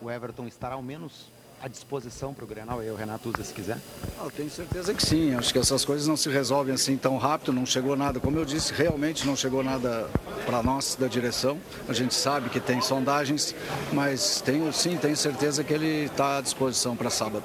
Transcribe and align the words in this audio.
o 0.00 0.10
Everton 0.10 0.46
estará 0.46 0.74
ao 0.74 0.82
menos 0.82 1.30
à 1.60 1.66
disposição 1.66 2.32
para 2.32 2.44
o 2.44 2.46
Grenal, 2.46 2.78
aí 2.78 2.90
o 2.90 2.94
Renato 2.94 3.28
usa 3.30 3.42
se 3.42 3.52
quiser? 3.52 3.78
Eu 4.20 4.30
tenho 4.30 4.48
certeza 4.48 4.94
que 4.94 5.04
sim, 5.04 5.34
acho 5.34 5.52
que 5.52 5.58
essas 5.58 5.84
coisas 5.84 6.06
não 6.06 6.16
se 6.16 6.28
resolvem 6.28 6.74
assim 6.74 6.96
tão 6.96 7.16
rápido, 7.16 7.52
não 7.52 7.66
chegou 7.66 7.96
nada, 7.96 8.20
como 8.20 8.38
eu 8.38 8.44
disse, 8.44 8.72
realmente 8.72 9.26
não 9.26 9.34
chegou 9.34 9.62
nada 9.62 10.08
para 10.46 10.62
nós 10.62 10.94
da 10.94 11.08
direção, 11.08 11.58
a 11.88 11.92
gente 11.92 12.14
sabe 12.14 12.48
que 12.48 12.60
tem 12.60 12.80
sondagens, 12.80 13.54
mas 13.92 14.40
tenho 14.40 14.72
sim, 14.72 14.96
tenho 14.96 15.16
certeza 15.16 15.64
que 15.64 15.72
ele 15.72 16.04
está 16.04 16.38
à 16.38 16.40
disposição 16.40 16.96
para 16.96 17.10
sábado. 17.10 17.44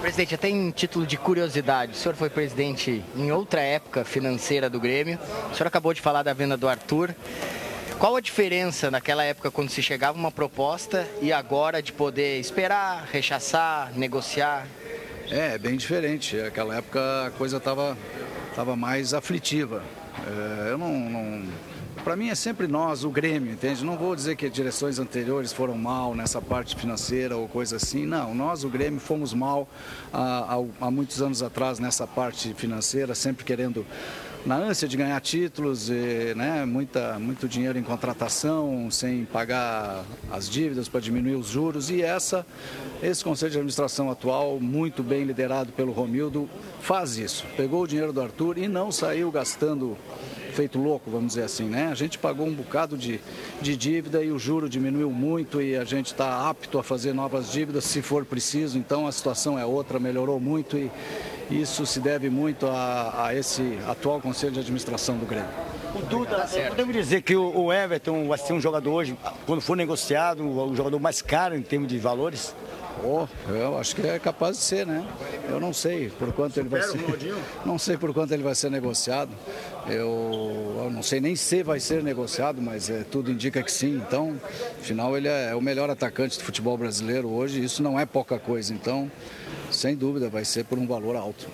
Presidente, 0.00 0.34
até 0.34 0.48
em 0.48 0.70
título 0.72 1.06
de 1.06 1.16
curiosidade, 1.16 1.92
o 1.92 1.94
senhor 1.94 2.14
foi 2.16 2.28
presidente 2.28 3.02
em 3.16 3.30
outra 3.30 3.60
época 3.60 4.04
financeira 4.04 4.68
do 4.68 4.80
Grêmio, 4.80 5.18
o 5.52 5.54
senhor 5.54 5.68
acabou 5.68 5.94
de 5.94 6.00
falar 6.00 6.22
da 6.24 6.32
venda 6.32 6.56
do 6.56 6.68
Arthur, 6.68 7.14
qual 7.98 8.16
a 8.16 8.20
diferença 8.20 8.90
naquela 8.90 9.24
época 9.24 9.50
quando 9.50 9.70
se 9.70 9.82
chegava 9.82 10.18
uma 10.18 10.30
proposta 10.30 11.08
e 11.20 11.32
agora 11.32 11.82
de 11.82 11.92
poder 11.92 12.38
esperar, 12.38 13.08
rechaçar, 13.10 13.92
negociar? 13.96 14.66
É, 15.30 15.54
é 15.54 15.58
bem 15.58 15.76
diferente. 15.76 16.36
Naquela 16.36 16.76
época 16.76 17.26
a 17.26 17.30
coisa 17.30 17.56
estava 17.56 17.96
tava 18.54 18.76
mais 18.76 19.12
aflitiva. 19.12 19.82
É, 20.26 20.70
eu 20.70 20.78
não, 20.78 20.92
não 20.92 21.46
para 22.04 22.14
mim 22.14 22.28
é 22.28 22.34
sempre 22.34 22.68
nós, 22.68 23.02
o 23.02 23.10
Grêmio, 23.10 23.52
entende? 23.52 23.84
Não 23.84 23.96
vou 23.96 24.14
dizer 24.14 24.36
que 24.36 24.48
direções 24.48 24.98
anteriores 24.98 25.52
foram 25.52 25.76
mal 25.76 26.14
nessa 26.14 26.40
parte 26.40 26.76
financeira 26.76 27.36
ou 27.36 27.48
coisa 27.48 27.76
assim. 27.76 28.06
Não, 28.06 28.32
nós, 28.34 28.62
o 28.62 28.68
Grêmio, 28.68 29.00
fomos 29.00 29.34
mal 29.34 29.68
há, 30.12 30.54
há, 30.54 30.86
há 30.86 30.90
muitos 30.90 31.20
anos 31.20 31.42
atrás 31.42 31.80
nessa 31.80 32.06
parte 32.06 32.54
financeira, 32.54 33.14
sempre 33.14 33.44
querendo 33.44 33.84
na 34.46 34.56
ânsia 34.56 34.86
de 34.86 34.96
ganhar 34.96 35.20
títulos, 35.20 35.90
e, 35.90 36.32
né, 36.36 36.64
muita, 36.64 37.18
muito 37.18 37.48
dinheiro 37.48 37.76
em 37.76 37.82
contratação, 37.82 38.88
sem 38.92 39.24
pagar 39.24 40.04
as 40.30 40.48
dívidas 40.48 40.88
para 40.88 41.00
diminuir 41.00 41.34
os 41.34 41.48
juros. 41.48 41.90
E 41.90 42.00
essa, 42.00 42.46
esse 43.02 43.24
Conselho 43.24 43.50
de 43.50 43.58
Administração 43.58 44.08
atual, 44.08 44.60
muito 44.60 45.02
bem 45.02 45.24
liderado 45.24 45.72
pelo 45.72 45.90
Romildo, 45.90 46.48
faz 46.80 47.18
isso. 47.18 47.44
Pegou 47.56 47.82
o 47.82 47.86
dinheiro 47.88 48.12
do 48.12 48.20
Arthur 48.20 48.56
e 48.56 48.68
não 48.68 48.92
saiu 48.92 49.32
gastando 49.32 49.98
feito 50.54 50.78
louco, 50.78 51.10
vamos 51.10 51.34
dizer 51.34 51.42
assim, 51.42 51.64
né? 51.64 51.88
A 51.90 51.94
gente 51.94 52.16
pagou 52.16 52.46
um 52.46 52.54
bocado 52.54 52.96
de, 52.96 53.20
de 53.60 53.76
dívida 53.76 54.22
e 54.22 54.30
o 54.30 54.38
juro 54.38 54.70
diminuiu 54.70 55.10
muito 55.10 55.60
e 55.60 55.76
a 55.76 55.84
gente 55.84 56.06
está 56.06 56.48
apto 56.48 56.78
a 56.78 56.82
fazer 56.82 57.12
novas 57.12 57.52
dívidas 57.52 57.84
se 57.84 58.00
for 58.00 58.24
preciso, 58.24 58.78
então 58.78 59.06
a 59.06 59.12
situação 59.12 59.58
é 59.58 59.66
outra, 59.66 59.98
melhorou 59.98 60.40
muito 60.40 60.78
e 60.78 60.90
isso 61.50 61.86
se 61.86 62.00
deve 62.00 62.28
muito 62.28 62.66
a, 62.66 63.26
a 63.26 63.34
esse 63.34 63.78
atual 63.86 64.20
Conselho 64.20 64.52
de 64.52 64.60
Administração 64.60 65.16
do 65.16 65.26
Grêmio. 65.26 65.48
O 65.94 66.02
Duda, 66.02 66.40
tá 66.40 66.68
podemos 66.68 66.94
dizer 66.94 67.22
que 67.22 67.34
o 67.34 67.72
Everton 67.72 68.28
vai 68.28 68.36
ser 68.36 68.52
um 68.52 68.60
jogador 68.60 68.92
hoje, 68.92 69.16
quando 69.46 69.62
for 69.62 69.76
negociado, 69.76 70.46
o 70.46 70.74
jogador 70.76 70.98
mais 71.00 71.22
caro 71.22 71.56
em 71.56 71.62
termos 71.62 71.88
de 71.88 71.98
valores? 71.98 72.54
Oh, 73.04 73.26
eu 73.48 73.78
acho 73.78 73.94
que 73.94 74.06
é 74.06 74.18
capaz 74.18 74.56
de 74.56 74.62
ser, 74.62 74.86
né? 74.86 75.06
Eu 75.48 75.60
não 75.60 75.72
sei 75.72 76.08
por 76.08 76.32
quanto 76.32 76.58
ele 76.58 76.68
vai 76.68 76.82
ser. 76.82 76.98
Não 77.64 77.78
sei 77.78 77.96
por 77.96 78.12
quanto 78.14 78.32
ele 78.32 78.42
vai 78.42 78.54
ser 78.54 78.70
negociado. 78.70 79.30
Eu, 79.86 80.82
eu, 80.84 80.90
não 80.90 81.02
sei 81.02 81.20
nem 81.20 81.36
se 81.36 81.62
vai 81.62 81.78
ser 81.78 82.02
negociado, 82.02 82.60
mas 82.60 82.88
é, 82.88 83.04
tudo 83.04 83.30
indica 83.30 83.62
que 83.62 83.70
sim. 83.70 83.96
Então, 83.96 84.40
afinal, 84.80 85.16
ele 85.16 85.28
é, 85.28 85.50
é 85.50 85.54
o 85.54 85.60
melhor 85.60 85.90
atacante 85.90 86.38
do 86.38 86.44
futebol 86.44 86.76
brasileiro 86.78 87.28
hoje. 87.28 87.62
Isso 87.62 87.82
não 87.82 87.98
é 87.98 88.06
pouca 88.06 88.38
coisa. 88.38 88.72
Então, 88.72 89.10
sem 89.76 89.94
dúvida, 89.94 90.28
vai 90.28 90.44
ser 90.44 90.64
por 90.64 90.78
um 90.78 90.86
valor 90.86 91.16
alto. 91.16 91.48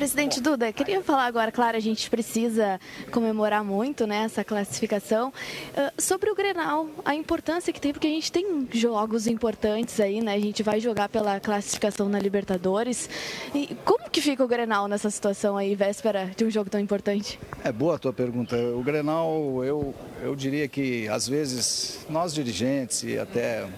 Presidente 0.00 0.40
Duda, 0.40 0.72
queria 0.72 1.02
falar 1.02 1.26
agora, 1.26 1.52
claro, 1.52 1.76
a 1.76 1.80
gente 1.80 2.08
precisa 2.08 2.80
comemorar 3.10 3.62
muito 3.62 4.06
né, 4.06 4.22
essa 4.24 4.42
classificação. 4.42 5.28
Uh, 5.28 6.00
sobre 6.00 6.30
o 6.30 6.34
Grenal, 6.34 6.88
a 7.04 7.14
importância 7.14 7.70
que 7.70 7.78
tem, 7.78 7.92
porque 7.92 8.06
a 8.06 8.10
gente 8.10 8.32
tem 8.32 8.66
jogos 8.72 9.26
importantes 9.26 10.00
aí, 10.00 10.22
né? 10.22 10.34
A 10.34 10.38
gente 10.40 10.62
vai 10.62 10.80
jogar 10.80 11.10
pela 11.10 11.38
classificação 11.38 12.08
na 12.08 12.18
Libertadores. 12.18 13.10
E 13.54 13.76
como 13.84 14.08
que 14.08 14.22
fica 14.22 14.42
o 14.42 14.48
Grenal 14.48 14.88
nessa 14.88 15.10
situação 15.10 15.56
aí, 15.56 15.74
véspera 15.74 16.30
de 16.34 16.46
um 16.46 16.50
jogo 16.50 16.70
tão 16.70 16.80
importante? 16.80 17.38
É 17.62 17.70
boa 17.70 17.96
a 17.96 17.98
tua 17.98 18.12
pergunta. 18.12 18.56
O 18.56 18.82
Grenal, 18.82 19.62
eu, 19.62 19.94
eu 20.22 20.34
diria 20.34 20.66
que 20.66 21.08
às 21.08 21.28
vezes 21.28 22.06
nós 22.08 22.32
dirigentes 22.32 23.02
e 23.02 23.18
até 23.18 23.68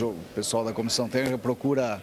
o 0.00 0.14
pessoal 0.34 0.64
da 0.64 0.72
comissão 0.72 1.08
técnica 1.08 1.36
procura 1.36 2.00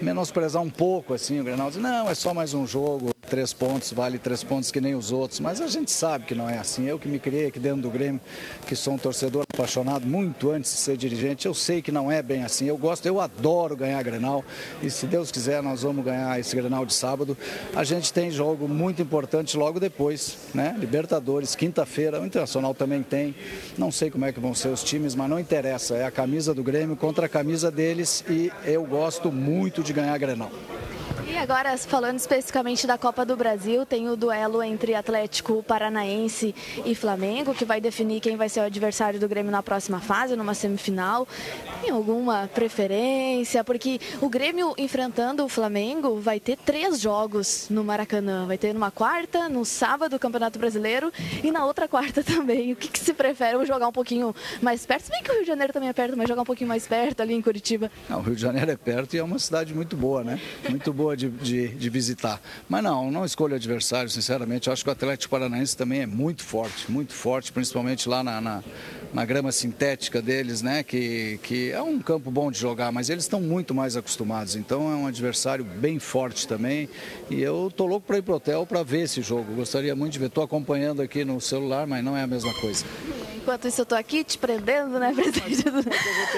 menosprezar 0.00 0.62
um 0.62 0.70
pouco 0.70 1.14
assim 1.14 1.40
o 1.40 1.44
Grenal, 1.44 1.70
diz, 1.70 1.80
não, 1.80 2.08
é 2.08 2.14
só 2.14 2.34
mais 2.34 2.54
um 2.54 2.66
jogo, 2.66 3.10
três 3.26 3.52
pontos, 3.52 3.92
vale 3.92 4.18
três 4.18 4.42
pontos 4.42 4.70
que 4.70 4.80
nem 4.80 4.94
os 4.94 5.12
outros, 5.12 5.40
mas 5.40 5.60
a 5.60 5.66
gente 5.66 5.90
sabe 5.90 6.24
que 6.24 6.34
não 6.34 6.48
é 6.48 6.58
assim. 6.58 6.86
Eu 6.86 6.98
que 6.98 7.08
me 7.08 7.18
criei 7.18 7.46
aqui 7.46 7.58
dentro 7.58 7.82
do 7.82 7.90
Grêmio, 7.90 8.20
que 8.66 8.74
sou 8.74 8.94
um 8.94 8.98
torcedor 8.98 9.44
apaixonado 9.52 10.06
muito 10.06 10.50
antes 10.50 10.70
de 10.70 10.78
ser 10.78 10.96
dirigente, 10.96 11.46
eu 11.46 11.54
sei 11.54 11.82
que 11.82 11.92
não 11.92 12.10
é 12.10 12.22
bem 12.22 12.44
assim. 12.44 12.66
Eu 12.66 12.78
gosto, 12.78 13.06
eu 13.06 13.20
adoro 13.20 13.76
ganhar 13.76 14.02
Grenal 14.02 14.44
e 14.82 14.90
se 14.90 15.06
Deus 15.06 15.30
quiser 15.30 15.62
nós 15.62 15.82
vamos 15.82 16.04
ganhar 16.04 16.38
esse 16.38 16.54
Grenal 16.54 16.86
de 16.86 16.94
sábado. 16.94 17.36
A 17.74 17.84
gente 17.84 18.12
tem 18.12 18.30
jogo 18.30 18.68
muito 18.68 19.02
importante 19.02 19.56
logo 19.56 19.80
depois, 19.80 20.38
né? 20.54 20.76
Libertadores, 20.78 21.54
quinta-feira, 21.54 22.20
o 22.20 22.26
Internacional 22.26 22.74
também 22.74 23.02
tem. 23.02 23.34
Não 23.76 23.90
sei 23.90 24.10
como 24.10 24.24
é 24.24 24.32
que 24.32 24.40
vão 24.40 24.54
ser 24.54 24.68
os 24.68 24.82
times, 24.82 25.14
mas 25.14 25.28
não 25.28 25.40
interessa, 25.40 25.96
é 25.96 26.04
a 26.04 26.10
camisa 26.10 26.54
do 26.54 26.62
Grêmio 26.62 26.96
contra 26.96 27.26
a 27.26 27.28
camisa 27.28 27.70
deles 27.70 28.24
e 28.28 28.52
eu 28.64 28.84
gosto 28.84 29.32
muito 29.32 29.82
de 29.82 29.92
ganhar 29.92 30.16
Grenal. 30.18 30.50
E 31.36 31.38
agora, 31.38 31.76
falando 31.76 32.18
especificamente 32.18 32.86
da 32.86 32.96
Copa 32.96 33.22
do 33.22 33.36
Brasil, 33.36 33.84
tem 33.84 34.08
o 34.08 34.16
duelo 34.16 34.62
entre 34.62 34.94
Atlético 34.94 35.62
Paranaense 35.62 36.54
e 36.82 36.94
Flamengo, 36.94 37.52
que 37.52 37.62
vai 37.62 37.78
definir 37.78 38.20
quem 38.22 38.38
vai 38.38 38.48
ser 38.48 38.60
o 38.60 38.62
adversário 38.62 39.20
do 39.20 39.28
Grêmio 39.28 39.52
na 39.52 39.62
próxima 39.62 40.00
fase, 40.00 40.34
numa 40.34 40.54
semifinal. 40.54 41.28
Tem 41.82 41.90
alguma 41.90 42.48
preferência? 42.54 43.62
Porque 43.62 44.00
o 44.22 44.30
Grêmio 44.30 44.72
enfrentando 44.78 45.44
o 45.44 45.48
Flamengo 45.48 46.18
vai 46.18 46.40
ter 46.40 46.56
três 46.56 46.98
jogos 46.98 47.66
no 47.68 47.84
Maracanã. 47.84 48.46
Vai 48.46 48.56
ter 48.56 48.72
numa 48.72 48.90
quarta, 48.90 49.46
no 49.46 49.62
sábado, 49.62 50.16
o 50.16 50.18
Campeonato 50.18 50.58
Brasileiro, 50.58 51.12
e 51.44 51.50
na 51.50 51.66
outra 51.66 51.86
quarta 51.86 52.24
também. 52.24 52.72
O 52.72 52.76
que, 52.76 52.88
que 52.88 52.98
se 52.98 53.12
prefere? 53.12 53.58
Ou 53.58 53.66
jogar 53.66 53.88
um 53.88 53.92
pouquinho 53.92 54.34
mais 54.62 54.86
perto? 54.86 55.04
Se 55.04 55.10
bem 55.10 55.22
que 55.22 55.30
o 55.30 55.34
Rio 55.34 55.42
de 55.42 55.48
Janeiro 55.48 55.70
também 55.70 55.90
é 55.90 55.92
perto, 55.92 56.16
mas 56.16 56.26
jogar 56.26 56.40
um 56.40 56.46
pouquinho 56.46 56.68
mais 56.68 56.86
perto 56.86 57.20
ali 57.20 57.34
em 57.34 57.42
Curitiba. 57.42 57.90
Não, 58.08 58.20
o 58.20 58.22
Rio 58.22 58.34
de 58.34 58.40
Janeiro 58.40 58.70
é 58.70 58.76
perto 58.76 59.14
e 59.14 59.18
é 59.18 59.22
uma 59.22 59.38
cidade 59.38 59.74
muito 59.74 59.94
boa, 59.98 60.24
né? 60.24 60.40
Muito 60.70 60.94
boa 60.94 61.14
de 61.14 61.25
de, 61.30 61.68
de, 61.68 61.90
visitar. 61.90 62.40
Mas 62.68 62.82
não, 62.82 63.10
não 63.10 63.24
escolho 63.24 63.54
adversário, 63.54 64.10
sinceramente. 64.10 64.66
Eu 64.66 64.72
acho 64.72 64.82
que 64.82 64.88
o 64.88 64.92
Atlético 64.92 65.30
Paranaense 65.30 65.76
também 65.76 66.02
é 66.02 66.06
muito 66.06 66.42
forte, 66.42 66.90
muito 66.90 67.12
forte, 67.12 67.52
principalmente 67.52 68.08
lá 68.08 68.22
na, 68.22 68.40
na, 68.40 68.64
na 69.12 69.24
grama 69.24 69.52
sintética 69.52 70.20
deles, 70.20 70.62
né? 70.62 70.82
Que, 70.82 71.38
que 71.42 71.70
é 71.70 71.82
um 71.82 71.98
campo 71.98 72.30
bom 72.30 72.50
de 72.50 72.58
jogar, 72.58 72.92
mas 72.92 73.10
eles 73.10 73.24
estão 73.24 73.40
muito 73.40 73.74
mais 73.74 73.96
acostumados. 73.96 74.56
Então 74.56 74.90
é 74.92 74.94
um 74.94 75.06
adversário 75.06 75.64
bem 75.64 75.98
forte 75.98 76.46
também. 76.46 76.88
E 77.30 77.40
eu 77.40 77.72
tô 77.74 77.86
louco 77.86 78.06
para 78.06 78.18
ir 78.18 78.22
pro 78.22 78.34
hotel 78.34 78.66
para 78.66 78.82
ver 78.82 79.02
esse 79.02 79.22
jogo. 79.22 79.54
Gostaria 79.54 79.94
muito 79.94 80.12
de 80.12 80.18
ver. 80.18 80.26
Estou 80.26 80.44
acompanhando 80.44 81.02
aqui 81.02 81.24
no 81.24 81.40
celular, 81.40 81.86
mas 81.86 82.04
não 82.04 82.16
é 82.16 82.22
a 82.22 82.26
mesma 82.26 82.52
coisa. 82.54 82.84
Enquanto 83.46 83.68
isso, 83.68 83.82
eu 83.82 83.84
estou 83.84 83.96
aqui 83.96 84.24
te 84.24 84.36
prendendo, 84.36 84.98
né, 84.98 85.14
presidente? 85.14 85.62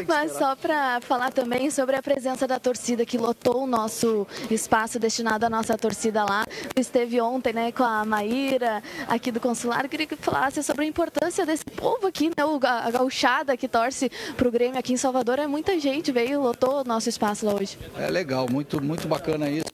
Mas 0.07 0.33
só 0.33 0.55
para 0.55 1.01
falar 1.01 1.33
também 1.33 1.71
sobre 1.71 1.97
a 1.97 2.03
presença 2.03 2.47
da 2.47 2.61
torcida 2.61 3.07
que 3.07 3.17
lotou 3.17 3.63
o 3.63 3.67
nosso 3.67 4.27
espaço 4.51 4.99
destinado 4.99 5.47
à 5.47 5.49
nossa 5.49 5.75
torcida 5.79 6.23
lá. 6.23 6.45
Esteve 6.77 7.19
ontem, 7.19 7.55
né, 7.55 7.73
com 7.73 7.83
a 7.83 8.05
Maíra 8.05 8.83
aqui 9.09 9.33
do 9.33 9.41
consulado. 9.41 9.85
Eu 9.85 9.89
queria 9.89 10.07
que 10.07 10.17
falasse 10.17 10.63
sobre 10.63 10.85
a 10.85 10.87
importância 10.87 11.47
desse 11.47 11.65
povo 11.65 12.07
aqui, 12.07 12.27
né, 12.29 12.45
a 12.63 12.91
gauchada 12.91 13.57
que 13.57 13.67
torce 13.67 14.11
para 14.37 14.47
o 14.47 14.51
Grêmio 14.51 14.79
aqui 14.79 14.93
em 14.93 14.99
Salvador. 14.99 15.39
É 15.39 15.47
muita 15.47 15.81
gente, 15.81 16.13
veio, 16.13 16.43
lotou 16.43 16.83
o 16.83 16.85
nosso 16.85 17.09
espaço 17.09 17.47
lá 17.47 17.55
hoje. 17.55 17.79
É 17.97 18.11
legal, 18.11 18.47
muito, 18.51 18.85
muito 18.85 19.09
bacana 19.09 19.49
isso. 19.49 19.65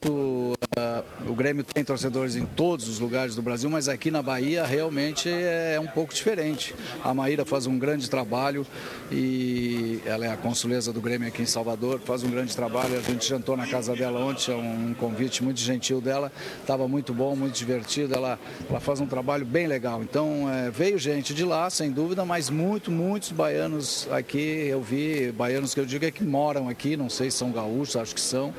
O 1.35 1.37
Grêmio 1.37 1.65
tem 1.65 1.83
torcedores 1.83 2.37
em 2.37 2.45
todos 2.45 2.87
os 2.87 2.97
lugares 2.97 3.35
do 3.35 3.41
Brasil, 3.41 3.69
mas 3.69 3.89
aqui 3.89 4.09
na 4.09 4.21
Bahia 4.21 4.65
realmente 4.65 5.27
é 5.27 5.77
um 5.81 5.85
pouco 5.85 6.13
diferente. 6.13 6.73
A 7.03 7.13
Maíra 7.13 7.43
faz 7.43 7.67
um 7.67 7.77
grande 7.77 8.09
trabalho 8.09 8.65
e 9.11 9.99
ela 10.05 10.25
é 10.25 10.31
a 10.31 10.37
consuleza 10.37 10.93
do 10.93 11.01
Grêmio 11.01 11.27
aqui 11.27 11.41
em 11.41 11.45
Salvador, 11.45 11.99
faz 11.99 12.23
um 12.23 12.29
grande 12.29 12.55
trabalho. 12.55 12.97
A 12.97 13.01
gente 13.01 13.27
jantou 13.27 13.57
na 13.57 13.67
casa 13.67 13.93
dela 13.93 14.17
ontem, 14.17 14.49
é 14.49 14.55
um 14.55 14.93
convite 14.93 15.43
muito 15.43 15.59
gentil 15.59 15.99
dela, 15.99 16.31
estava 16.61 16.87
muito 16.87 17.13
bom, 17.13 17.35
muito 17.35 17.53
divertido. 17.53 18.15
Ela, 18.15 18.39
ela 18.69 18.79
faz 18.79 19.01
um 19.01 19.05
trabalho 19.05 19.45
bem 19.45 19.67
legal. 19.67 20.01
Então 20.01 20.49
é, 20.49 20.71
veio 20.71 20.97
gente 20.97 21.33
de 21.33 21.43
lá, 21.43 21.69
sem 21.69 21.91
dúvida, 21.91 22.23
mas 22.23 22.49
muito, 22.49 22.89
muitos 22.89 23.33
baianos 23.33 24.07
aqui, 24.09 24.67
eu 24.69 24.81
vi 24.81 25.33
baianos 25.33 25.73
que 25.73 25.81
eu 25.81 25.85
digo 25.85 26.05
é 26.05 26.11
que 26.11 26.23
moram 26.23 26.69
aqui, 26.69 26.95
não 26.95 27.09
sei 27.09 27.29
se 27.29 27.35
são 27.35 27.51
gaúchos, 27.51 27.97
acho 27.97 28.15
que 28.15 28.21
são, 28.21 28.53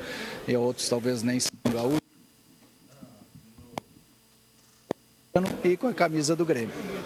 e 0.47 0.55
outros 0.55 0.87
talvez 0.87 1.23
nem 1.23 1.39
são 1.39 1.49
gaúchos. 1.73 2.06
E 5.63 5.77
com 5.77 5.87
a 5.87 5.93
camisa 5.93 6.35
do 6.35 6.45
Grêmio. 6.45 6.87